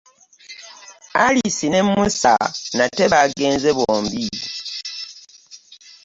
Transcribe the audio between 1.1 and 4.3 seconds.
Alisi ne Musa nate baagenze bombi.